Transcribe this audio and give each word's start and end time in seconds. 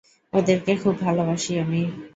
ওদেরকে 0.33 0.71
খুব 0.77 0.95
ভালোবাসি 1.01 1.51
আমি। 1.63 1.81